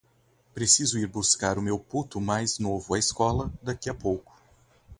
Preciso 0.55 0.97
ir 0.97 1.05
buscar 1.05 1.59
o 1.59 1.61
meu 1.61 1.77
puto 1.77 2.19
mais 2.19 2.57
novo 2.57 2.95
à 2.95 2.97
escola 2.97 3.53
daqui 3.61 3.87
a 3.87 3.93
pouco. 3.93 4.33